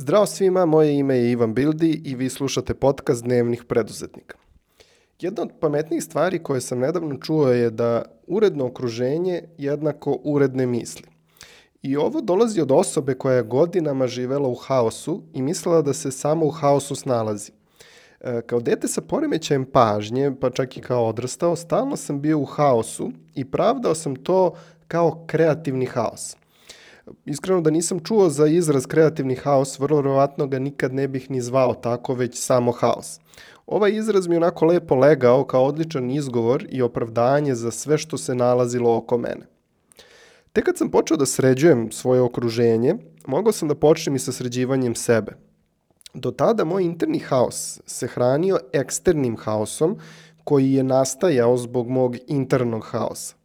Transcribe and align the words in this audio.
Zdravo 0.00 0.26
svima, 0.26 0.66
moje 0.66 0.98
ime 0.98 1.16
je 1.16 1.30
Ivan 1.30 1.54
Bildi 1.54 2.02
i 2.04 2.14
vi 2.14 2.28
slušate 2.28 2.74
podcast 2.74 3.24
Dnevnih 3.24 3.64
preduzetnika. 3.64 4.38
Jedna 5.20 5.42
od 5.42 5.50
pametnijih 5.60 6.04
stvari 6.04 6.42
koje 6.42 6.60
sam 6.60 6.78
nedavno 6.78 7.16
čuo 7.16 7.48
je 7.48 7.70
da 7.70 8.02
uredno 8.26 8.66
okruženje 8.66 9.42
jednako 9.58 10.18
uredne 10.24 10.66
misli. 10.66 11.06
I 11.82 11.96
ovo 11.96 12.20
dolazi 12.20 12.60
od 12.60 12.72
osobe 12.72 13.14
koja 13.14 13.34
je 13.34 13.42
godinama 13.42 14.06
živela 14.06 14.48
u 14.48 14.54
haosu 14.54 15.22
i 15.32 15.42
mislila 15.42 15.82
da 15.82 15.92
se 15.92 16.10
samo 16.10 16.46
u 16.46 16.50
haosu 16.50 16.94
snalazi. 16.94 17.52
E, 18.20 18.40
kao 18.46 18.60
dete 18.60 18.88
sa 18.88 19.00
poremećajem 19.00 19.64
pažnje, 19.64 20.32
pa 20.40 20.50
čak 20.50 20.76
i 20.76 20.80
kao 20.80 21.08
odrastao, 21.08 21.56
stalno 21.56 21.96
sam 21.96 22.20
bio 22.20 22.38
u 22.38 22.44
haosu 22.44 23.10
i 23.34 23.44
pravdao 23.44 23.94
sam 23.94 24.16
to 24.16 24.54
kao 24.88 25.24
kreativni 25.26 25.86
haos. 25.86 26.36
Iskreno 27.24 27.60
da 27.60 27.70
nisam 27.70 28.00
čuo 28.00 28.28
za 28.28 28.46
izraz 28.46 28.86
kreativni 28.86 29.34
haos, 29.34 29.78
vrlo 29.78 29.96
verovatno 29.96 30.46
ga 30.46 30.58
nikad 30.58 30.94
ne 30.94 31.08
bih 31.08 31.30
ni 31.30 31.40
zvao 31.40 31.74
tako, 31.74 32.14
već 32.14 32.38
samo 32.38 32.72
haos. 32.72 33.20
Ovaj 33.66 33.92
izraz 33.96 34.28
mi 34.28 34.36
onako 34.36 34.66
lepo 34.66 34.94
legao 34.94 35.44
kao 35.44 35.64
odličan 35.64 36.10
izgovor 36.10 36.66
i 36.68 36.82
opravdanje 36.82 37.54
za 37.54 37.70
sve 37.70 37.98
što 37.98 38.18
se 38.18 38.34
nalazilo 38.34 38.96
oko 38.96 39.18
mene. 39.18 39.46
Tek 40.52 40.64
kad 40.64 40.78
sam 40.78 40.90
počeo 40.90 41.16
da 41.16 41.26
sređujem 41.26 41.92
svoje 41.92 42.20
okruženje, 42.20 42.94
mogao 43.26 43.52
sam 43.52 43.68
da 43.68 43.74
počnem 43.74 44.16
i 44.16 44.18
sa 44.18 44.32
sređivanjem 44.32 44.94
sebe. 44.94 45.32
Do 46.14 46.30
tada 46.30 46.64
moj 46.64 46.84
interni 46.84 47.18
haos 47.18 47.80
se 47.86 48.06
hranio 48.06 48.58
eksternim 48.72 49.36
haosom 49.36 49.98
koji 50.44 50.72
je 50.72 50.82
nastajao 50.82 51.56
zbog 51.56 51.88
mog 51.88 52.16
internog 52.26 52.84
haosa. 52.84 53.39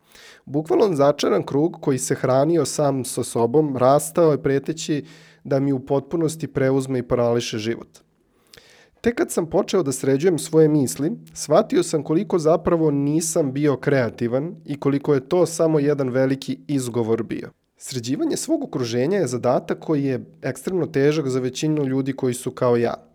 Bukvalno 0.45 0.95
začaran 0.95 1.44
krug 1.44 1.77
koji 1.81 1.98
se 1.98 2.16
hranio 2.16 2.66
sam 2.66 3.05
sa 3.05 3.23
sobom, 3.23 3.77
rastao 3.77 4.31
je 4.31 4.44
preteći 4.44 5.05
da 5.44 5.59
mi 5.59 5.73
u 5.73 5.80
potpunosti 5.80 6.48
preuzme 6.48 6.99
i 6.99 7.04
parališe 7.04 7.58
život. 7.58 7.88
Tek 9.02 9.16
kad 9.16 9.31
sam 9.31 9.49
počeo 9.49 9.84
da 9.84 9.91
sređujem 9.91 10.40
svoje 10.40 10.68
misli, 10.68 11.12
shvatio 11.34 11.84
sam 11.84 12.04
koliko 12.04 12.40
zapravo 12.40 12.91
nisam 12.91 13.54
bio 13.54 13.77
kreativan 13.77 14.55
i 14.65 14.79
koliko 14.79 15.13
je 15.13 15.29
to 15.29 15.46
samo 15.46 15.79
jedan 15.79 16.10
veliki 16.10 16.59
izgovor 16.68 17.24
bio. 17.24 17.49
Sređivanje 17.77 18.37
svog 18.37 18.63
okruženja 18.63 19.18
je 19.18 19.27
zadatak 19.27 19.80
koji 19.80 20.04
je 20.04 20.26
ekstremno 20.41 20.85
težak 20.85 21.27
za 21.27 21.40
većinu 21.40 21.85
ljudi 21.85 22.13
koji 22.13 22.34
su 22.34 22.52
kao 22.52 22.77
ja– 22.77 22.93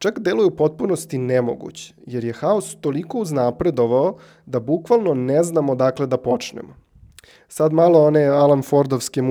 čak 0.00 0.18
deluje 0.18 0.46
u 0.46 0.56
potpunosti 0.56 1.18
nemoguć, 1.18 1.94
jer 2.06 2.24
je 2.24 2.32
haos 2.32 2.76
toliko 2.80 3.18
uznapredovao 3.18 4.16
da 4.46 4.60
bukvalno 4.60 5.14
ne 5.14 5.42
znamo 5.42 5.74
dakle 5.74 6.06
da 6.06 6.16
počnemo. 6.16 6.74
Sad 7.48 7.72
malo 7.72 8.04
one 8.06 8.24
Alan 8.24 8.62
Fordovske 8.62 9.22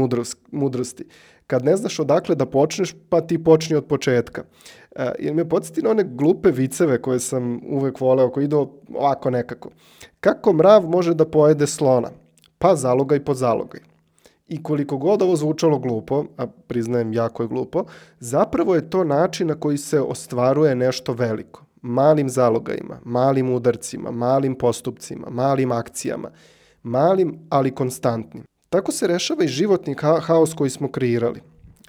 mudrosti. 0.51 1.05
Kad 1.47 1.65
ne 1.65 1.75
znaš 1.75 1.99
odakle 1.99 2.35
da 2.35 2.45
počneš, 2.45 2.95
pa 3.09 3.21
ti 3.21 3.43
počni 3.43 3.75
od 3.75 3.85
početka. 3.85 4.43
E, 4.95 5.11
jer 5.19 5.33
me 5.33 5.49
podsjeti 5.49 5.81
na 5.81 5.89
one 5.89 6.03
glupe 6.03 6.51
viceve 6.51 7.01
koje 7.01 7.19
sam 7.19 7.61
uvek 7.69 8.01
voleo, 8.01 8.29
koji 8.29 8.45
idu 8.45 8.69
ovako 8.93 9.29
nekako. 9.29 9.69
Kako 10.19 10.53
mrav 10.53 10.89
može 10.89 11.13
da 11.13 11.25
pojede 11.25 11.67
slona? 11.67 12.09
Pa 12.57 12.75
zalogaj 12.75 13.23
po 13.23 13.33
zalogaj. 13.33 13.81
I 14.49 14.63
koliko 14.63 14.97
god 14.97 15.21
ovo 15.21 15.35
zvučalo 15.35 15.79
glupo, 15.79 16.25
a 16.37 16.47
priznajem 16.47 17.13
jako 17.13 17.43
je 17.43 17.47
glupo, 17.47 17.83
zapravo 18.19 18.75
je 18.75 18.89
to 18.89 19.03
način 19.03 19.47
na 19.47 19.55
koji 19.55 19.77
se 19.77 20.01
ostvaruje 20.01 20.75
nešto 20.75 21.13
veliko. 21.13 21.65
Malim 21.81 22.29
zalogajima, 22.29 22.99
malim 23.05 23.49
udarcima, 23.53 24.11
malim 24.11 24.55
postupcima, 24.55 25.27
malim 25.29 25.71
akcijama. 25.71 26.29
Malim, 26.83 27.39
ali 27.49 27.75
konstantnim. 27.75 28.43
Tako 28.69 28.91
se 28.91 29.07
rešava 29.07 29.43
i 29.43 29.47
životni 29.47 29.95
ha 29.99 30.19
haos 30.19 30.53
koji 30.53 30.69
smo 30.69 30.91
kreirali. 30.91 31.41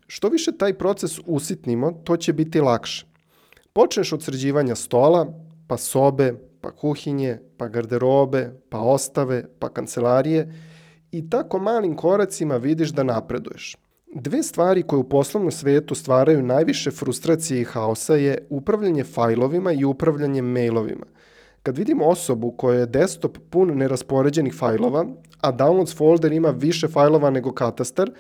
Što 0.07 0.29
više 0.29 0.53
taj 0.53 0.75
proces 0.75 1.19
usitnimo, 1.27 1.93
to 2.05 2.17
će 2.17 2.33
biti 2.33 2.61
lakše. 2.61 3.07
Počneš 3.73 4.13
od 4.13 4.23
sređivanja 4.23 4.75
stola, 4.75 5.27
pa 5.67 5.77
sobe, 5.77 6.35
pa 6.61 6.71
kuhinje, 6.71 7.39
pa 7.57 7.69
garderobe, 7.69 8.53
pa 8.69 8.79
ostave, 8.79 9.45
pa 9.59 9.69
kancelarije– 9.69 10.53
i 11.13 11.31
tako 11.31 11.59
malim 11.59 11.97
koracima 11.97 12.57
vidiš 12.57 12.91
da 12.91 13.03
napreduješ. 13.03 13.77
Dve 14.15 14.43
stvari 14.43 14.83
koje 14.83 15.01
u 15.01 15.09
poslovnom 15.09 15.51
svetu 15.51 15.95
stvaraju 15.95 16.43
najviše 16.43 16.91
frustracije 16.91 17.61
i 17.61 17.65
haosa 17.65 18.15
je 18.15 18.47
upravljanje 18.51 19.05
fajlovima 19.05 19.73
i 19.73 19.85
upravljanje 19.85 20.43
mailovima. 20.43 21.07
Kad 21.63 21.79
vidim 21.79 22.03
osobu 22.03 22.51
koja 22.51 22.79
je 22.79 22.87
desktop 22.87 23.39
pun 23.51 23.77
neraspoređenih 23.77 24.55
fajlova, 24.55 25.07
a 25.41 25.53
downloads 25.53 25.97
folder 25.97 26.33
ima 26.33 26.51
više 26.51 26.89
fajlova 26.89 27.31
nego 27.31 27.53
katastar, 27.53 28.11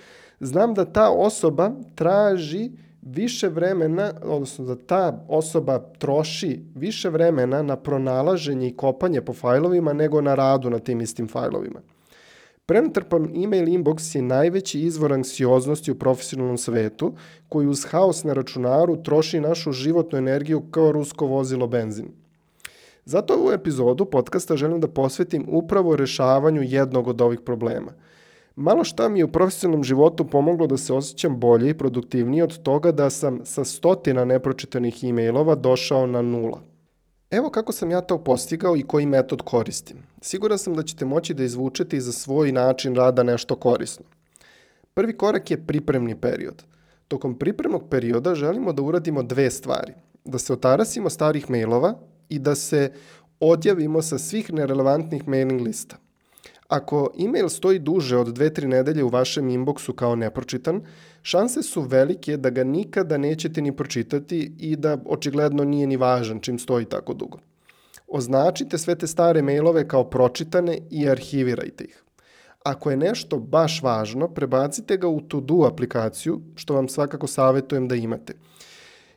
znam 0.40 0.74
da 0.74 0.84
ta 0.84 1.10
osoba 1.10 1.72
traži 1.94 2.70
više 3.02 3.48
vremena, 3.48 4.12
odnosno 4.22 4.64
da 4.64 4.76
ta 4.76 5.24
osoba 5.28 5.78
troši 5.98 6.60
više 6.74 7.08
vremena 7.08 7.62
na 7.62 7.76
pronalaženje 7.76 8.68
i 8.68 8.76
kopanje 8.76 9.20
po 9.20 9.32
fajlovima 9.32 9.92
nego 9.92 10.20
na 10.20 10.34
radu 10.34 10.70
na 10.70 10.78
tim 10.78 11.00
istim 11.00 11.28
fajlovima. 11.28 11.80
Prenatrpan 12.70 13.24
email 13.34 13.68
inbox 13.68 14.16
je 14.16 14.22
najveći 14.22 14.80
izvor 14.80 15.12
anksioznosti 15.12 15.90
u 15.90 15.94
profesionalnom 15.94 16.58
svetu, 16.58 17.12
koji 17.48 17.66
uz 17.66 17.84
haos 17.84 18.24
na 18.24 18.32
računaru 18.32 19.02
troši 19.02 19.40
našu 19.40 19.72
životnu 19.72 20.18
energiju 20.18 20.62
kao 20.70 20.92
rusko 20.92 21.26
vozilo 21.26 21.66
benzin. 21.66 22.08
Zato 23.04 23.34
ovu 23.34 23.52
epizodu 23.52 24.04
podcasta 24.04 24.56
želim 24.56 24.80
da 24.80 24.88
posvetim 24.88 25.46
upravo 25.48 25.96
rešavanju 25.96 26.62
jednog 26.62 27.08
od 27.08 27.20
ovih 27.20 27.40
problema. 27.40 27.92
Malo 28.56 28.84
šta 28.84 29.08
mi 29.08 29.18
je 29.18 29.24
u 29.24 29.32
profesionalnom 29.32 29.84
životu 29.84 30.26
pomoglo 30.26 30.66
da 30.66 30.76
se 30.76 30.94
osjećam 30.94 31.40
bolje 31.40 31.70
i 31.70 31.78
produktivnije 31.78 32.44
od 32.44 32.62
toga 32.62 32.92
da 32.92 33.10
sam 33.10 33.40
sa 33.44 33.64
stotina 33.64 34.24
nepročitanih 34.24 35.04
e-mailova 35.04 35.54
došao 35.54 36.06
na 36.06 36.22
nula. 36.22 36.69
Evo 37.30 37.50
kako 37.50 37.72
sam 37.72 37.90
ja 37.90 38.00
to 38.00 38.18
postigao 38.24 38.76
i 38.76 38.82
koji 38.82 39.06
metod 39.06 39.42
koristim. 39.42 39.96
Siguran 40.20 40.58
sam 40.58 40.74
da 40.74 40.82
ćete 40.82 41.04
moći 41.04 41.34
da 41.34 41.44
izvučete 41.44 41.96
i 41.96 42.00
za 42.00 42.12
svoj 42.12 42.52
način 42.52 42.94
rada 42.94 43.22
nešto 43.22 43.56
korisno. 43.56 44.04
Prvi 44.94 45.16
korak 45.16 45.50
je 45.50 45.66
pripremni 45.66 46.20
period. 46.20 46.62
Tokom 47.08 47.38
pripremnog 47.38 47.88
perioda 47.90 48.34
želimo 48.34 48.72
da 48.72 48.82
uradimo 48.82 49.22
dve 49.22 49.50
stvari. 49.50 49.92
Da 50.24 50.38
se 50.38 50.52
otarasimo 50.52 51.10
starih 51.10 51.50
mailova 51.50 51.94
i 52.28 52.38
da 52.38 52.54
se 52.54 52.92
odjavimo 53.40 54.02
sa 54.02 54.18
svih 54.18 54.52
nerelevantnih 54.52 55.28
mailing 55.28 55.60
lista– 55.60 55.96
Ako 56.70 57.10
e-mail 57.18 57.48
stoji 57.48 57.78
duže 57.78 58.16
od 58.16 58.28
2-3 58.28 58.66
nedelje 58.66 59.04
u 59.04 59.08
vašem 59.08 59.48
inboxu 59.48 59.92
kao 59.92 60.16
nepročitan, 60.16 60.80
šanse 61.22 61.62
su 61.62 61.82
velike 61.82 62.36
da 62.36 62.50
ga 62.50 62.64
nikada 62.64 63.18
nećete 63.18 63.62
ni 63.62 63.76
pročitati 63.76 64.52
i 64.58 64.76
da 64.76 64.98
očigledno 65.06 65.64
nije 65.64 65.86
ni 65.86 65.96
važan 65.96 66.40
čim 66.40 66.58
stoji 66.58 66.84
tako 66.84 67.14
dugo. 67.14 67.38
Označite 68.08 68.78
sve 68.78 68.94
te 68.94 69.06
stare 69.06 69.42
mailove 69.42 69.88
kao 69.88 70.04
pročitane 70.04 70.78
i 70.90 71.08
arhivirajte 71.08 71.84
ih. 71.84 72.02
Ako 72.62 72.90
je 72.90 72.96
nešto 72.96 73.38
baš 73.38 73.82
važno, 73.82 74.28
prebacite 74.28 74.96
ga 74.96 75.08
u 75.08 75.20
To-Do 75.20 75.66
aplikaciju, 75.66 76.40
što 76.54 76.74
vam 76.74 76.88
svakako 76.88 77.26
savjetujem 77.26 77.88
da 77.88 77.94
imate– 77.94 78.34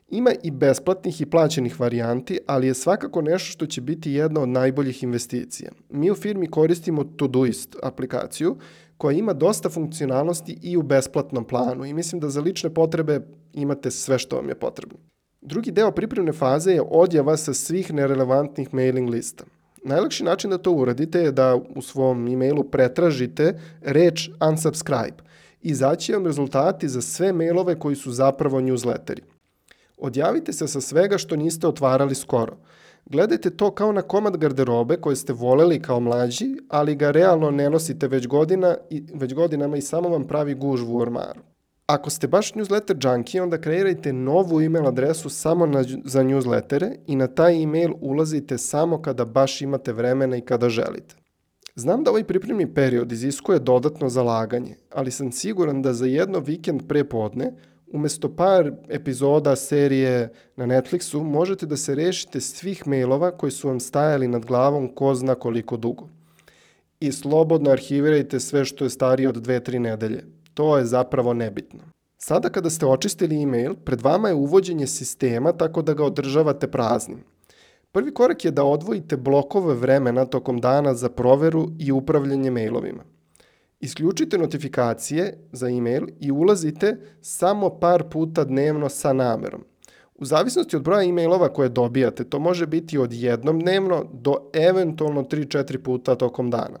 Ima 0.08 0.30
i 0.42 0.50
besplatnih 0.50 1.20
i 1.20 1.26
plaćenih 1.26 1.80
varijanti, 1.80 2.38
ali 2.46 2.66
je 2.66 2.74
svakako 2.74 3.22
nešto 3.22 3.50
što 3.50 3.66
će 3.66 3.80
biti 3.80 4.12
jedna 4.12 4.40
od 4.40 4.48
najboljih 4.48 5.02
investicija. 5.02 5.70
Mi 5.90 6.10
u 6.10 6.14
firmi 6.14 6.50
koristimo 6.50 7.04
Todoist 7.04 7.76
aplikaciju 7.82 8.56
koja 8.96 9.16
ima 9.16 9.32
dosta 9.32 9.68
funkcionalnosti 9.68 10.58
i 10.62 10.76
u 10.76 10.82
besplatnom 10.82 11.44
planu 11.44 11.84
i 11.84 11.94
mislim 11.94 12.20
da 12.20 12.28
za 12.28 12.40
lične 12.40 12.74
potrebe 12.74 13.20
imate 13.52 13.90
sve 13.90 14.18
što 14.18 14.36
vam 14.36 14.48
je 14.48 14.54
potrebno. 14.54 14.98
Drugi 15.40 15.70
deo 15.70 15.90
pripremne 15.90 16.32
faze 16.32 16.72
je 16.72 16.82
odjava 16.90 17.36
sa 17.36 17.54
svih 17.54 17.92
nerelevantnih 17.92 18.74
mailing 18.74 19.10
lista. 19.10 19.44
Najlakši 19.84 20.24
način 20.24 20.50
da 20.50 20.58
to 20.58 20.72
uradite 20.72 21.18
je 21.18 21.32
da 21.32 21.58
u 21.76 21.82
svom 21.82 22.28
e-mailu 22.28 22.64
pretražite 22.64 23.60
reč 23.82 24.30
unsubscribe 24.50 25.24
izaći 25.62 26.12
vam 26.12 26.26
rezultati 26.26 26.88
za 26.88 27.00
sve 27.00 27.32
mailove 27.32 27.78
koji 27.78 27.96
su 27.96 28.12
zapravo 28.12 28.60
newsletteri. 28.60 29.20
Odjavite 29.98 30.52
se 30.52 30.68
sa 30.68 30.80
svega 30.80 31.18
što 31.18 31.36
niste 31.36 31.66
otvarali 31.66 32.14
skoro. 32.14 32.56
Gledajte 33.06 33.50
to 33.50 33.70
kao 33.70 33.92
na 33.92 34.02
komad 34.02 34.36
garderobe 34.36 34.96
koje 34.96 35.16
ste 35.16 35.32
voleli 35.32 35.82
kao 35.82 36.00
mlađi, 36.00 36.56
ali 36.68 36.94
ga 36.94 37.10
realno 37.10 37.50
ne 37.50 37.70
nosite 37.70 38.08
već, 38.08 38.26
godina, 38.26 38.76
već 39.14 39.34
godinama 39.34 39.76
i 39.76 39.82
samo 39.82 40.08
vam 40.08 40.24
pravi 40.24 40.54
gužvu 40.54 40.94
u 40.94 41.00
ormaru. 41.00 41.40
Ako 41.86 42.10
ste 42.10 42.28
baš 42.28 42.52
newsletter 42.52 42.96
junkie, 43.04 43.42
onda 43.42 43.60
kreirajte 43.60 44.12
novu 44.12 44.60
email 44.60 44.86
adresu 44.86 45.28
samo 45.28 45.66
na, 45.66 45.82
za 46.04 46.22
newslettere 46.22 46.96
i 47.06 47.16
na 47.16 47.26
taj 47.26 47.62
email 47.62 47.92
ulazite 48.00 48.58
samo 48.58 49.02
kada 49.02 49.24
baš 49.24 49.62
imate 49.62 49.92
vremena 49.92 50.36
i 50.36 50.40
kada 50.40 50.68
želite. 50.68 51.14
Znam 51.74 52.04
da 52.04 52.10
ovaj 52.10 52.24
pripremni 52.24 52.74
period 52.74 53.12
iziskuje 53.12 53.58
dodatno 53.58 54.08
zalaganje, 54.08 54.76
ali 54.90 55.10
sam 55.10 55.32
siguran 55.32 55.82
da 55.82 55.92
za 55.92 56.06
jedno 56.06 56.38
vikend 56.38 56.88
pre 56.88 57.04
podne 57.04 57.52
umesto 57.94 58.36
par 58.36 58.72
epizoda 58.88 59.56
serije 59.56 60.32
na 60.56 60.66
Netflixu 60.66 61.22
možete 61.22 61.66
da 61.66 61.76
se 61.76 61.94
rešite 61.94 62.40
svih 62.40 62.86
mailova 62.86 63.30
koji 63.30 63.52
su 63.52 63.68
vam 63.68 63.80
stajali 63.80 64.28
nad 64.28 64.44
glavom 64.44 64.88
ko 64.94 65.14
zna 65.14 65.34
koliko 65.34 65.76
dugo. 65.76 66.08
I 67.00 67.12
slobodno 67.12 67.70
arhivirajte 67.70 68.40
sve 68.40 68.64
što 68.64 68.84
je 68.84 68.90
starije 68.90 69.28
od 69.28 69.36
2-3 69.36 69.78
nedelje. 69.78 70.24
To 70.54 70.78
je 70.78 70.84
zapravo 70.84 71.34
nebitno. 71.34 71.80
Sada 72.18 72.48
kada 72.48 72.70
ste 72.70 72.86
očistili 72.86 73.42
e-mail, 73.42 73.74
pred 73.74 74.00
vama 74.00 74.28
je 74.28 74.34
uvođenje 74.34 74.86
sistema 74.86 75.52
tako 75.52 75.82
da 75.82 75.94
ga 75.94 76.04
održavate 76.04 76.70
praznim. 76.70 77.24
Prvi 77.92 78.14
korak 78.14 78.44
je 78.44 78.50
da 78.50 78.64
odvojite 78.64 79.16
blokove 79.16 79.74
vremena 79.74 80.24
tokom 80.24 80.60
dana 80.60 80.94
za 80.94 81.08
proveru 81.08 81.68
i 81.78 81.92
upravljanje 81.92 82.50
mailovima. 82.50 83.02
Isključite 83.84 84.38
notifikacije 84.38 85.38
za 85.52 85.68
e-mail 85.68 86.06
i 86.20 86.30
ulazite 86.30 86.96
samo 87.20 87.70
par 87.80 88.04
puta 88.10 88.44
dnevno 88.44 88.88
sa 88.88 89.12
namerom. 89.12 89.64
U 90.14 90.24
zavisnosti 90.24 90.76
od 90.76 90.82
broja 90.82 91.02
e-mailova 91.02 91.48
koje 91.48 91.68
dobijate, 91.68 92.24
to 92.24 92.38
može 92.38 92.66
biti 92.66 92.98
od 92.98 93.12
jednom 93.12 93.60
dnevno 93.60 94.04
do 94.12 94.36
eventualno 94.52 95.22
3-4 95.22 95.78
puta 95.78 96.14
tokom 96.14 96.50
dana. 96.50 96.78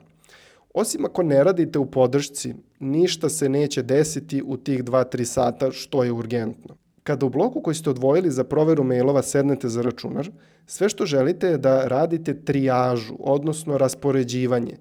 Osim 0.74 1.04
ako 1.04 1.22
ne 1.22 1.44
radite 1.44 1.78
u 1.78 1.86
podršci, 1.86 2.54
ništa 2.80 3.28
se 3.28 3.48
neće 3.48 3.82
desiti 3.82 4.42
u 4.46 4.56
tih 4.56 4.84
2-3 4.84 5.24
sata 5.24 5.70
što 5.72 6.04
je 6.04 6.12
urgentno. 6.12 6.76
Kada 7.02 7.26
u 7.26 7.30
bloku 7.30 7.60
koji 7.60 7.74
ste 7.74 7.90
odvojili 7.90 8.30
za 8.30 8.44
proveru 8.44 8.84
mailova 8.84 9.22
sednete 9.22 9.68
za 9.68 9.82
računar, 9.82 10.30
sve 10.66 10.88
što 10.88 11.06
želite 11.06 11.46
je 11.46 11.58
da 11.58 11.88
radite 11.88 12.44
trijažu, 12.44 13.14
odnosno 13.18 13.78
raspoređivanje. 13.78 14.76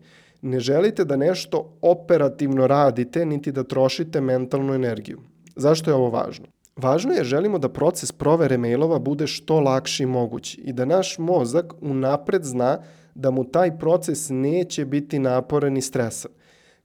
Ne 0.45 0.60
želite 0.60 1.06
da 1.06 1.16
nešto 1.16 1.78
operativno 1.81 2.68
radite, 2.68 3.25
niti 3.25 3.51
da 3.51 3.63
trošite 3.63 4.22
mentalnu 4.22 4.74
energiju. 4.74 5.19
Zašto 5.56 5.92
je 5.92 5.95
ovo 5.95 6.10
važno? 6.10 6.45
Važno 6.75 7.13
je 7.13 7.24
želimo 7.24 7.60
da 7.60 7.69
proces 7.69 8.12
provere 8.12 8.57
mailova 8.57 9.00
bude 9.00 9.28
što 9.28 9.60
lakši 9.60 10.06
mogući 10.06 10.62
i 10.62 10.74
da 10.74 10.86
naš 10.86 11.18
mozak 11.18 11.74
unapred 11.81 12.44
zna 12.44 12.78
da 13.16 13.31
mu 13.31 13.44
taj 13.44 13.78
proces 13.78 14.28
neće 14.30 14.86
biti 14.86 15.19
naporan 15.19 15.78
i 15.78 15.81
stresan. 15.81 16.31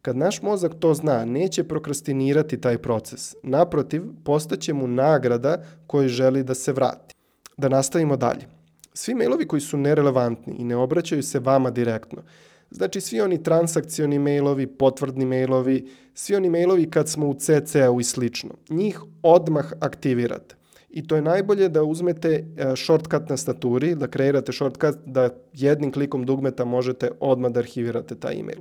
Kad 0.03 0.17
naš 0.17 0.43
mozak 0.43 0.73
to 0.81 0.95
zna, 0.95 1.25
neće 1.25 1.65
prokrastinirati 1.65 2.61
taj 2.61 2.79
proces. 2.79 3.35
Naprotiv, 3.43 4.03
postaće 4.25 4.73
mu 4.73 4.87
nagrada 4.87 5.63
koju 5.87 6.09
želi 6.09 6.43
da 6.43 6.55
se 6.55 6.73
vrati. 6.73 7.15
Da 7.57 7.69
nastavimo 7.69 8.17
dalje. 8.17 8.47
Svi 8.95 9.15
mailovi 9.15 9.47
koji 9.47 9.61
su 9.61 9.77
nerelevantni 9.77 10.55
i 10.59 10.65
ne 10.65 10.77
obraćaju 10.77 11.23
se 11.23 11.39
vama 11.39 11.71
direktno, 11.71 12.23
Znači 12.70 13.00
svi 13.00 13.20
oni 13.20 13.43
transakcioni 13.43 14.19
mailovi, 14.19 14.67
potvrdni 14.67 15.26
mailovi, 15.26 15.88
svi 16.15 16.37
oni 16.37 16.50
mailovi 16.50 16.91
kad 16.91 17.09
smo 17.09 17.29
u 17.29 17.35
CC-u 17.35 18.00
i 18.00 18.05
slično. 18.05 18.50
Njih 18.70 19.00
odmah 19.23 19.73
aktivirate. 19.81 20.56
I 20.91 21.06
to 21.06 21.17
je 21.17 21.23
najbolje 21.23 21.69
da 21.69 21.82
uzmete 21.82 22.29
e, 22.29 22.44
shortcut 22.76 23.29
na 23.29 23.37
staturi, 23.37 23.94
da 23.94 24.06
kreirate 24.06 24.53
shortcut, 24.53 24.97
da 25.06 25.31
jednim 25.53 25.93
klikom 25.93 26.25
dugmeta 26.26 26.65
možete 26.65 27.11
odmah 27.20 27.53
da 27.53 27.61
arhivirate 27.61 28.15
taj 28.15 28.41
email. 28.41 28.61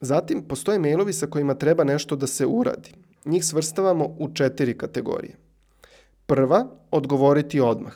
Zatim, 0.00 0.42
postoje 0.42 0.78
mailovi 0.78 1.12
sa 1.12 1.26
kojima 1.26 1.54
treba 1.54 1.84
nešto 1.84 2.16
da 2.16 2.26
se 2.26 2.46
uradi. 2.46 2.92
Njih 3.24 3.44
svrstavamo 3.44 4.16
u 4.18 4.34
četiri 4.34 4.78
kategorije. 4.78 5.36
Prva, 6.26 6.66
odgovoriti 6.90 7.60
odmah. 7.60 7.94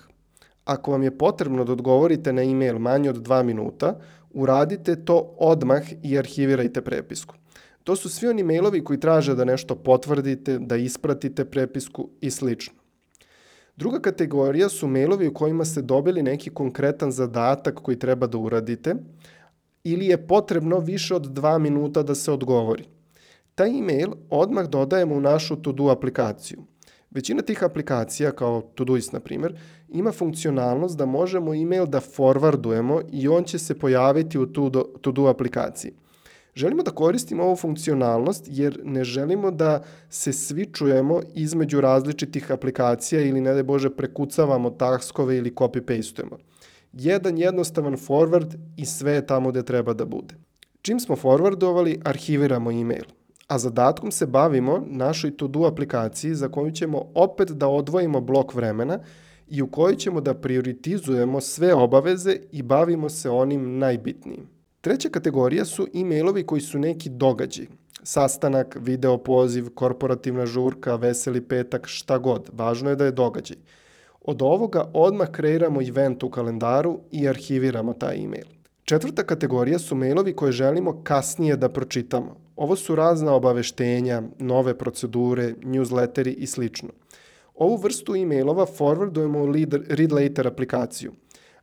Ako 0.65 0.91
vam 0.91 1.03
je 1.03 1.19
potrebno 1.19 1.65
da 1.65 1.73
odgovorite 1.73 2.33
na 2.33 2.43
e-mail 2.43 2.79
manje 2.79 3.11
od 3.11 3.17
2 3.17 3.43
minuta, 3.43 4.01
uradite 4.31 5.05
to 5.05 5.35
odmah 5.39 5.83
i 6.03 6.19
arhivirajte 6.19 6.81
prepisku. 6.81 7.35
To 7.85 7.97
su 7.97 8.09
svi 8.09 8.29
oni 8.29 8.43
mailovi 8.43 8.85
koji 8.85 9.01
traže 9.01 9.35
da 9.35 9.45
nešto 9.45 9.75
potvrdite, 9.75 10.59
da 10.59 10.77
ispratite 10.77 11.45
prepisku 11.45 12.09
i 12.21 12.31
slično. 12.31 12.75
Druga 13.77 14.01
kategorija 14.01 14.69
su 14.69 14.89
mailovi 14.89 15.29
u 15.29 15.35
kojima 15.35 15.65
ste 15.65 15.83
dobili 15.83 16.23
neki 16.23 16.51
konkretan 16.51 17.13
zadatak 17.13 17.75
koji 17.75 17.99
treba 17.99 18.27
da 18.27 18.39
uradite 18.39 18.95
ili 19.85 20.07
je 20.07 20.27
potrebno 20.27 20.79
više 20.79 21.15
od 21.15 21.23
dva 21.23 21.59
minuta 21.59 22.03
da 22.03 22.15
se 22.15 22.33
odgovori. 22.33 22.85
Taj 23.55 23.79
e-mail 23.79 24.11
odmah 24.31 24.67
dodajemo 24.67 25.15
u 25.15 25.21
našu 25.21 25.57
to-do 25.63 25.89
aplikaciju. 25.89 26.63
Većina 27.11 27.43
tih 27.43 27.65
aplikacija, 27.65 28.33
kao 28.33 28.61
Todoist 28.75 29.13
na 29.13 29.21
primjer, 29.21 29.61
ima 29.89 30.13
funkcionalnost 30.13 30.99
da 30.99 31.07
možemo 31.07 31.55
e-mail 31.55 31.87
da 31.87 32.01
forwardujemo 32.01 33.03
i 33.13 33.29
on 33.29 33.45
će 33.45 33.59
se 33.59 33.79
pojaviti 33.79 34.39
u 34.39 34.47
To-Do 35.01 35.27
aplikaciji. 35.27 35.93
Želimo 36.55 36.83
da 36.83 36.91
koristimo 36.91 37.45
ovu 37.45 37.57
funkcionalnost 37.57 38.45
jer 38.49 38.81
ne 38.85 39.05
želimo 39.05 39.51
da 39.51 39.85
se 40.11 40.33
svičujemo 40.33 41.21
između 41.35 41.81
različitih 41.81 42.53
aplikacija 42.53 43.21
ili 43.21 43.41
ne 43.41 43.55
da 43.55 43.63
Bože 43.63 43.91
prekucavamo 43.91 44.71
taskove 44.71 45.37
ili 45.37 45.51
copy-pastujemo. 45.51 46.37
Jedan 46.93 47.39
jednostavan 47.39 47.97
forward 47.97 48.59
i 48.77 48.87
sve 48.87 49.13
je 49.13 49.27
tamo 49.27 49.51
gde 49.51 49.63
treba 49.63 49.93
da 49.93 50.05
bude. 50.05 50.35
Čim 50.83 51.01
smo 51.01 51.17
forwardovali, 51.17 52.01
arhiviramo 52.05 52.71
e-mail 52.71 53.18
a 53.49 53.59
zadatkom 53.59 54.11
se 54.11 54.27
bavimo 54.27 54.83
našoj 54.87 55.37
to-do 55.37 55.65
aplikaciji 55.65 56.35
za 56.35 56.49
koju 56.49 56.71
ćemo 56.71 57.05
opet 57.15 57.51
da 57.51 57.69
odvojimo 57.69 58.21
blok 58.21 58.55
vremena 58.55 58.99
i 59.49 59.63
u 59.63 59.67
kojoj 59.67 59.97
ćemo 59.97 60.21
da 60.21 60.35
prioritizujemo 60.35 61.41
sve 61.41 61.75
obaveze 61.75 62.37
i 62.53 62.63
bavimo 62.63 63.09
se 63.09 63.31
onim 63.31 63.79
najbitnijim. 63.79 64.49
Treća 64.81 65.09
kategorija 65.09 65.65
su 65.65 65.87
e-mailovi 65.95 66.47
koji 66.47 66.61
su 66.61 66.79
neki 66.79 67.09
događaj. 67.09 67.67
Sastanak, 68.03 68.77
video 68.81 69.19
poziv, 69.19 69.69
korporativna 69.75 70.47
žurka, 70.47 70.97
veseli 70.97 71.41
petak, 71.41 71.87
šta 71.87 72.19
god. 72.19 72.51
Važno 72.53 72.91
je 72.91 72.97
da 72.97 73.05
je 73.05 73.13
događaj. 73.13 73.57
Od 74.21 74.43
ovoga 74.43 74.91
odmah 74.95 75.31
kreiramo 75.31 75.83
event 75.83 76.23
u 76.23 76.31
kalendaru 76.31 77.01
i 77.11 77.29
arhiviramo 77.29 77.93
taj 77.93 78.25
e-mail. 78.25 78.47
Četvrta 78.85 79.23
kategorija 79.23 79.79
su 79.79 79.97
mailovi 79.97 80.37
koje 80.37 80.53
želimo 80.53 81.01
kasnije 81.05 81.57
da 81.57 81.69
pročitamo. 81.69 82.48
Ovo 82.59 82.77
su 82.77 82.95
razna 82.95 83.35
obaveštenja, 83.35 84.23
nove 84.39 84.79
procedure, 84.79 85.55
newsletteri 85.63 86.35
i 86.39 86.47
slično. 86.47 86.89
Ovu 87.55 87.77
vrstu 87.77 88.17
e-mailova 88.17 88.67
forwardujemo 88.67 89.39
u 89.39 89.53
Read 89.89 90.13
Later 90.13 90.47
aplikaciju. 90.47 91.13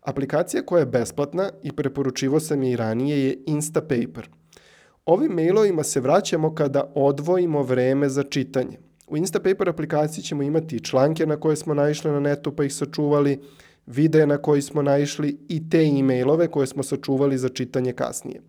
Aplikacija 0.02 0.64
koja 0.66 0.80
je 0.80 0.86
besplatna 0.86 1.50
i 1.64 1.72
preporučivo 1.72 2.40
sam 2.40 2.64
je 2.64 2.72
i 2.72 2.76
ranije 2.76 3.26
je 3.26 3.38
Instapaper. 3.46 4.30
Ovim 5.06 5.32
mailovima 5.32 5.84
se 5.84 6.00
vraćamo 6.00 6.56
kada 6.56 6.92
odvojimo 6.96 7.64
vreme 7.64 8.10
za 8.10 8.24
čitanje. 8.24 8.78
U 9.08 9.18
Instapaper 9.18 9.70
aplikaciji 9.70 10.24
ćemo 10.24 10.44
imati 10.44 10.84
članke 10.84 11.26
na 11.26 11.40
koje 11.40 11.56
smo 11.56 11.74
naišli 11.74 12.12
na 12.12 12.20
netu 12.20 12.56
pa 12.56 12.64
ih 12.64 12.74
sačuvali, 12.74 13.40
videe 13.86 14.28
na 14.28 14.38
koji 14.38 14.62
smo 14.62 14.82
naišli 14.82 15.38
i 15.48 15.70
te 15.70 15.78
e-mailove 15.78 16.48
koje 16.48 16.68
smo 16.68 16.84
sačuvali 16.84 17.38
za 17.38 17.50
čitanje 17.50 17.94
kasnije. 17.94 18.42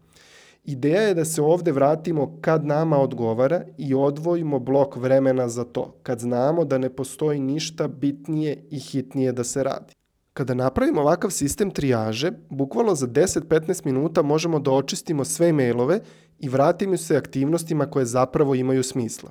Ideja 0.68 1.02
je 1.02 1.14
da 1.14 1.24
se 1.24 1.42
ovde 1.42 1.72
vratimo 1.72 2.38
kad 2.40 2.66
nama 2.66 2.98
odgovara 2.98 3.62
i 3.78 3.94
odvojimo 3.94 4.58
blok 4.58 4.96
vremena 4.96 5.48
za 5.48 5.64
to, 5.64 5.94
kad 6.02 6.20
znamo 6.20 6.64
da 6.64 6.78
ne 6.78 6.90
postoji 6.90 7.40
ništa 7.40 7.88
bitnije 7.88 8.64
i 8.70 8.78
hitnije 8.78 9.32
da 9.32 9.44
se 9.44 9.62
radi. 9.62 9.94
Kada 10.32 10.54
napravimo 10.54 11.00
ovakav 11.00 11.30
sistem 11.30 11.70
trijaže, 11.70 12.32
bukvalno 12.50 12.94
za 12.94 13.06
10-15 13.06 13.84
minuta 13.84 14.22
možemo 14.22 14.58
da 14.58 14.70
očistimo 14.70 15.24
sve 15.24 15.52
mailove 15.52 16.00
i 16.38 16.48
vratimo 16.48 16.96
se 16.96 17.16
aktivnostima 17.16 17.90
koje 17.90 18.04
zapravo 18.04 18.54
imaju 18.54 18.82
smisla. 18.82 19.30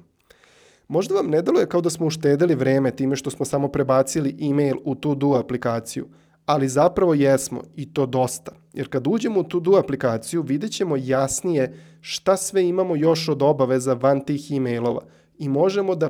Možda 0.87 1.15
vam 1.15 1.27
ne 1.27 1.41
deluje 1.41 1.65
kao 1.65 1.81
da 1.81 1.89
smo 1.89 2.05
uštedeli 2.05 2.55
vreme 2.55 2.91
time 2.91 3.15
što 3.15 3.29
smo 3.29 3.45
samo 3.45 3.67
prebacili 3.67 4.37
e-mail 4.41 4.75
u 4.85 4.95
To-Do 4.95 5.33
aplikaciju, 5.33 6.07
ali 6.45 6.67
zapravo 6.67 7.13
jesmo 7.13 7.61
i 7.75 7.93
to 7.93 8.05
dosta. 8.05 8.51
Jer 8.73 8.89
kad 8.89 9.07
uđemo 9.07 9.39
u 9.39 9.43
To-Do 9.43 9.77
aplikaciju 9.77 10.41
vidjet 10.41 10.71
ćemo 10.71 10.95
jasnije 10.97 11.79
šta 12.01 12.37
sve 12.37 12.67
imamo 12.67 12.95
još 12.95 13.29
od 13.29 13.41
obaveza 13.41 13.93
van 13.93 14.25
tih 14.25 14.51
e-mailova 14.51 15.01
i 15.37 15.49
možemo 15.49 15.95
da 15.95 16.09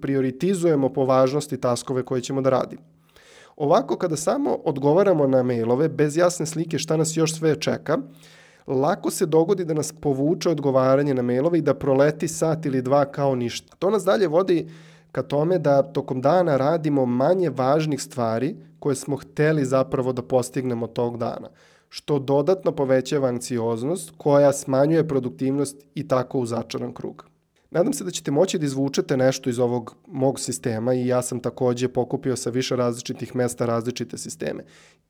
prioritizujemo 0.00 0.92
po 0.92 1.04
važnosti 1.04 1.60
taskove 1.60 2.02
koje 2.02 2.20
ćemo 2.20 2.40
da 2.40 2.50
radimo. 2.50 2.82
Ovako, 3.56 3.96
kada 3.96 4.16
samo 4.16 4.58
odgovaramo 4.64 5.26
na 5.26 5.42
mailove 5.42 5.88
bez 5.88 6.16
jasne 6.16 6.46
slike 6.46 6.78
šta 6.78 6.96
nas 6.96 7.16
još 7.16 7.34
sve 7.34 7.60
čeka, 7.60 7.98
lako 8.66 9.10
se 9.10 9.26
dogodi 9.26 9.64
da 9.64 9.74
nas 9.74 9.92
povuče 9.92 10.48
odgovaranje 10.50 11.14
na 11.14 11.22
mailove 11.22 11.58
i 11.58 11.62
da 11.62 11.74
proleti 11.74 12.28
sat 12.28 12.66
ili 12.66 12.82
dva 12.82 13.04
kao 13.04 13.34
ništa. 13.34 13.76
To 13.78 13.90
nas 13.90 14.04
dalje 14.04 14.28
vodi 14.28 14.68
ka 15.16 15.22
tome 15.22 15.58
da 15.58 15.82
tokom 15.82 16.20
dana 16.20 16.56
radimo 16.56 17.06
manje 17.06 17.50
važnih 17.50 18.02
stvari 18.02 18.56
koje 18.78 18.96
smo 18.96 19.16
hteli 19.16 19.64
zapravo 19.64 20.12
da 20.12 20.22
postignemo 20.22 20.86
tog 20.86 21.16
dana, 21.18 21.48
što 21.88 22.18
dodatno 22.18 22.72
povećava 22.72 23.28
anksioznost 23.28 24.12
koja 24.16 24.52
smanjuje 24.52 25.08
produktivnost 25.08 25.76
i 25.94 26.08
tako 26.08 26.38
u 26.38 26.46
začaran 26.46 26.92
krug. 26.94 27.24
Nadam 27.70 27.92
se 27.92 28.04
da 28.04 28.10
ćete 28.10 28.30
moći 28.30 28.58
da 28.58 28.66
izvučete 28.66 29.16
nešto 29.16 29.50
iz 29.50 29.58
ovog 29.58 29.94
mog 30.06 30.40
sistema 30.40 30.94
i 30.94 31.06
ja 31.06 31.22
sam 31.22 31.40
takođe 31.40 31.88
pokupio 31.88 32.36
sa 32.36 32.50
više 32.50 32.76
različitih 32.76 33.36
mesta 33.36 33.66
različite 33.66 34.18
sisteme. 34.18 34.64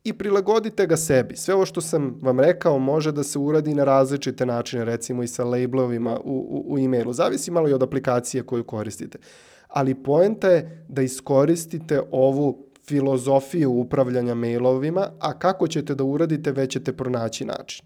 I 0.05 0.13
prilagodite 0.13 0.87
ga 0.87 0.97
sebi. 0.97 1.37
Sve 1.37 1.55
ovo 1.55 1.67
što 1.67 1.81
sam 1.81 2.19
vam 2.23 2.41
rekao 2.41 2.79
može 2.79 3.13
da 3.13 3.23
se 3.23 3.39
uradi 3.39 3.75
na 3.75 3.85
različite 3.85 4.47
načine, 4.47 4.85
recimo 4.85 5.23
i 5.23 5.29
sa 5.29 5.45
labelovima 5.45 6.21
u, 6.25 6.39
u, 6.51 6.75
u 6.75 6.79
e-mailu. 6.79 7.13
Zavisi 7.13 7.51
malo 7.51 7.69
i 7.69 7.73
od 7.73 7.83
aplikacije 7.83 8.43
koju 8.43 8.65
koristite. 8.65 9.19
Ali 9.77 9.95
poenta 9.95 10.49
je 10.49 10.85
da 10.89 11.03
iskoristite 11.03 12.01
ovu 12.11 12.67
filozofiju 12.89 13.73
upravljanja 13.73 14.35
mailovima, 14.35 15.11
a 15.21 15.39
kako 15.39 15.69
ćete 15.69 15.95
da 15.95 16.05
uradite, 16.05 16.53
već 16.53 16.73
ćete 16.73 16.93
pronaći 16.93 17.45
način. 17.45 17.85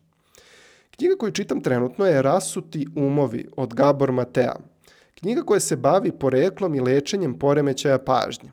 Knjiga 0.90 1.14
koju 1.18 1.32
čitam 1.32 1.60
trenutno 1.60 2.06
je 2.06 2.22
Rasuti 2.22 2.86
umovi 2.96 3.48
od 3.56 3.74
Gabor 3.74 4.12
Matea. 4.12 4.54
Knjiga 5.14 5.42
koja 5.42 5.60
se 5.60 5.76
bavi 5.76 6.12
poreklom 6.12 6.74
i 6.74 6.80
lečenjem 6.80 7.38
poremećaja 7.38 7.98
pažnje. 7.98 8.50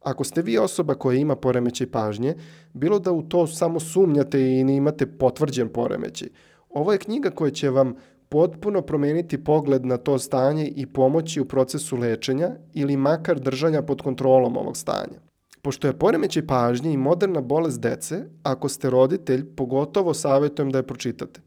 Ako 0.00 0.24
ste 0.24 0.42
vi 0.42 0.58
osoba 0.58 0.94
koja 0.94 1.18
ima 1.18 1.36
poremećaj 1.36 1.90
pažnje, 1.90 2.34
bilo 2.72 2.98
da 2.98 3.12
u 3.12 3.22
to 3.22 3.46
samo 3.46 3.80
sumnjate 3.80 4.40
i 4.40 4.64
ne 4.64 4.76
imate 4.76 5.06
potvrđen 5.06 5.68
poremećaj, 5.68 6.28
ovo 6.70 6.92
je 6.92 6.98
knjiga 6.98 7.30
koja 7.30 7.50
će 7.50 7.70
vam 7.70 7.94
potpuno 8.30 8.82
promeniti 8.82 9.44
pogled 9.44 9.86
na 9.86 9.96
to 9.96 10.18
stanje 10.18 10.66
i 10.76 10.86
pomoći 10.86 11.40
u 11.40 11.44
procesu 11.44 11.96
lečenja 11.96 12.50
ili 12.74 12.96
makar 12.96 13.40
držanja 13.40 13.82
pod 13.82 14.02
kontrolom 14.02 14.56
ovog 14.56 14.76
stanja. 14.76 15.18
Pošto 15.62 15.86
je 15.86 15.98
poremećaj 15.98 16.46
pažnje 16.46 16.92
i 16.92 16.96
moderna 16.96 17.40
bolest 17.40 17.80
dece, 17.80 18.24
ako 18.42 18.68
ste 18.68 18.90
roditelj, 18.90 19.44
pogotovo 19.56 20.14
savjetujem 20.14 20.70
da 20.70 20.78
je 20.78 20.86
pročitate. 20.86 21.40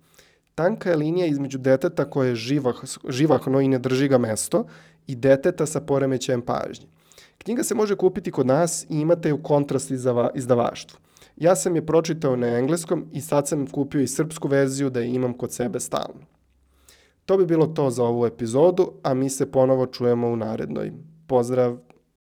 Tanka 0.56 0.90
je 0.90 0.96
linija 0.96 1.26
između 1.26 1.58
deteta 1.58 2.10
koje 2.10 2.30
je 2.30 2.36
živah, 2.36 2.76
živahno 3.10 3.62
i 3.62 3.68
ne 3.68 3.80
drži 3.80 4.08
ga 4.08 4.18
mesto 4.18 4.66
i 5.08 5.16
deteta 5.16 5.66
sa 5.66 5.82
poremećajem 5.82 6.42
pažnje. 6.42 6.88
Knjiga 7.38 7.64
se 7.64 7.76
može 7.76 7.96
kupiti 7.96 8.32
kod 8.32 8.48
nas 8.48 8.84
i 8.84 9.00
imate 9.00 9.30
je 9.30 9.34
u 9.34 9.44
kontrast 9.44 9.92
izdavaštvu. 10.36 11.00
Ja 11.38 11.56
sam 11.56 11.76
je 11.76 11.86
pročitao 11.86 12.36
na 12.36 12.48
engleskom 12.48 13.06
i 13.12 13.22
sad 13.22 13.48
sam 13.48 13.68
kupio 13.68 14.02
i 14.02 14.08
srpsku 14.08 14.48
verziju 14.48 14.90
da 14.90 15.00
je 15.00 15.14
imam 15.14 15.34
kod 15.34 15.52
sebe 15.52 15.80
stalno. 15.80 16.33
To 17.26 17.38
bi 17.38 17.46
bilo 17.46 17.68
to 17.68 17.90
za 17.90 18.04
ovu 18.04 18.26
epizodu, 18.26 18.92
a 19.04 19.14
mi 19.14 19.30
se 19.30 19.52
ponovo 19.52 19.86
čujemo 19.86 20.28
u 20.28 20.36
narednoj. 20.36 20.92
Pozdrav! 21.28 21.78